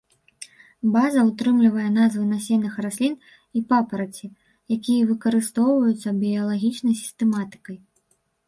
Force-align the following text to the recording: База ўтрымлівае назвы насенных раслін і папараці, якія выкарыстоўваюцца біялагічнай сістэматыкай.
База 0.93 1.19
ўтрымлівае 1.27 1.85
назвы 1.97 2.23
насенных 2.31 2.79
раслін 2.87 3.13
і 3.59 3.63
папараці, 3.73 4.27
якія 4.77 5.01
выкарыстоўваюцца 5.13 6.19
біялагічнай 6.23 6.95
сістэматыкай. 7.05 7.77